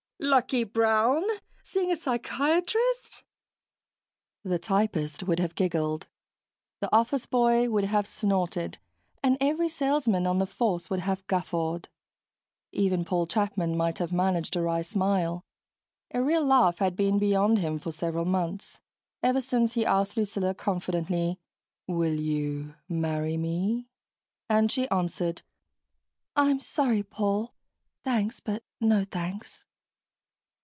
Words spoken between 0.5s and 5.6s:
Brown? seeing a psychiatrist?" The typist would have